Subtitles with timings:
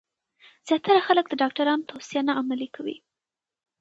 [0.67, 2.97] زیاتره خلک د ډاکټرانو توصیه عملي نه کوي.